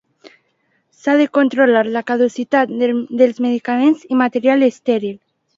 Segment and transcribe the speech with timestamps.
[1.01, 2.73] S'ha de controlar la caducitat
[3.21, 5.17] dels medicaments i material estèril.